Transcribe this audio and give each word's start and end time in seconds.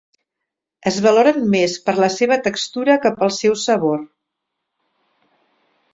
Es 0.91 0.95
valoren 1.05 1.37
més 1.57 1.75
per 1.89 1.95
la 2.05 2.09
seva 2.15 2.39
textura 2.49 2.97
que 3.05 3.13
pel 3.21 3.35
seu 3.39 3.61
sabor. 3.67 4.03